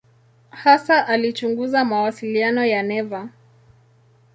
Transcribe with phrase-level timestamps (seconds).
[0.49, 3.29] Hasa alichunguza mawasiliano ya neva.